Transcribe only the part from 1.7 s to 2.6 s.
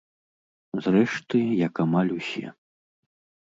амаль усе.